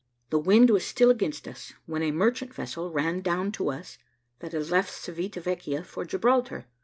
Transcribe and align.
The 0.31 0.39
wind 0.39 0.71
was 0.71 0.83
still 0.83 1.11
against 1.11 1.47
us, 1.47 1.73
when 1.85 2.01
a 2.01 2.09
merchant 2.09 2.55
vessel 2.55 2.89
ran 2.89 3.21
down 3.21 3.51
to 3.51 3.69
us, 3.69 3.99
that 4.39 4.51
had 4.51 4.71
left 4.71 4.89
Civita 4.91 5.39
Vecchia 5.41 5.83
for 5.83 6.05
Gibraltar. 6.05 6.65